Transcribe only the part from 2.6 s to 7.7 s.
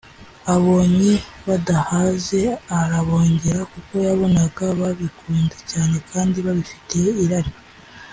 arabongera kuko yabonaga babikunze cyane kandi babifitiye irari.